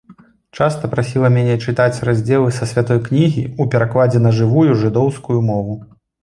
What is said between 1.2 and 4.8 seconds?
мяне чытаць раздзелы са святой кнігі ў перакладзе на жывую